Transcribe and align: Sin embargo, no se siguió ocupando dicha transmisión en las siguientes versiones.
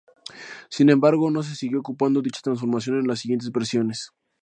Sin 0.67 0.89
embargo, 0.89 1.29
no 1.29 1.43
se 1.43 1.55
siguió 1.55 1.79
ocupando 1.79 2.23
dicha 2.23 2.41
transmisión 2.43 2.97
en 3.01 3.05
las 3.07 3.19
siguientes 3.19 3.51
versiones. 3.51 4.11